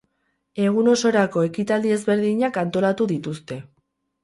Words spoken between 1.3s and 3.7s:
ekitaldi ezberdinak antolatu dituzte.